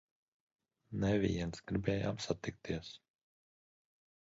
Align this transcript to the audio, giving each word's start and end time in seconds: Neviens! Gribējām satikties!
Neviens! 1.03 1.61
Gribējām 1.73 2.19
satikties! 2.27 2.91